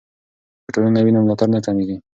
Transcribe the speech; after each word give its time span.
که 0.65 0.69
ټولنه 0.75 0.99
وي 1.01 1.11
نو 1.15 1.19
ملاتړ 1.25 1.47
نه 1.55 1.59
کمېږي. 1.65 1.97